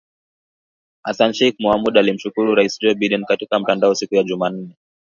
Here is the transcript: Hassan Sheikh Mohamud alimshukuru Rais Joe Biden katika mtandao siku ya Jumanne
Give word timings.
Hassan 1.05 1.31
Sheikh 1.35 1.55
Mohamud 1.61 1.95
alimshukuru 1.97 2.55
Rais 2.55 2.77
Joe 2.79 2.95
Biden 2.95 3.25
katika 3.25 3.59
mtandao 3.59 3.95
siku 3.95 4.15
ya 4.15 4.23
Jumanne 4.23 4.75